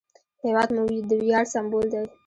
هېواد 0.43 0.69
مو 0.75 0.81
د 1.09 1.11
ویاړ 1.21 1.45
سمبول 1.53 1.85
دی 1.93 2.03